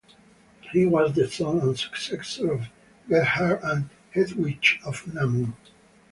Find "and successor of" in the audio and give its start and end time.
1.59-2.63